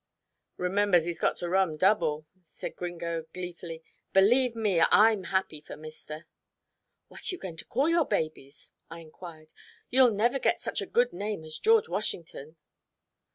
"Remembers 0.57 1.05
he's 1.05 1.19
got 1.19 1.35
to 1.35 1.47
run 1.49 1.77
double," 1.77 2.25
said 2.41 2.75
Gringo 2.75 3.27
gleefully. 3.35 3.83
"Believe 4.13 4.55
me, 4.55 4.81
I'm 4.89 5.25
happy 5.25 5.61
for 5.61 5.77
mister." 5.77 6.25
"What 7.07 7.31
are 7.31 7.35
you 7.35 7.37
going 7.39 7.57
to 7.57 7.65
call 7.65 7.87
your 7.87 8.05
babies?" 8.07 8.71
I 8.89 9.01
enquired. 9.01 9.53
"You'll 9.91 10.09
never 10.09 10.39
get 10.39 10.59
such 10.59 10.81
a 10.81 10.87
good 10.87 11.13
name 11.13 11.43
as 11.43 11.59
George 11.59 11.87
Washington." 11.87 12.55